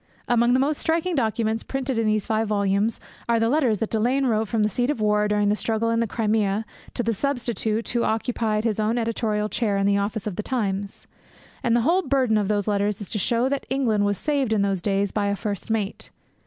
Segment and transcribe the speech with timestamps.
[0.27, 4.25] Among the most striking documents printed in these five volumes are the letters that Delane
[4.25, 7.87] wrote from the seat of war during the struggle in the Crimea to the substitute
[7.89, 11.05] who occupied his own editorial chair in the office of The Times.
[11.61, 14.63] And the whole burden of those letters is to show that England was saved in
[14.63, 16.09] those days by a first mate.